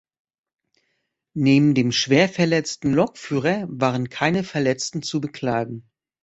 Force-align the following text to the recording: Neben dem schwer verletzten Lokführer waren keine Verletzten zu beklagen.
Neben 1.35 1.75
dem 1.75 1.91
schwer 1.91 2.27
verletzten 2.27 2.91
Lokführer 2.91 3.67
waren 3.69 4.09
keine 4.09 4.43
Verletzten 4.43 5.03
zu 5.03 5.21
beklagen. 5.21 5.91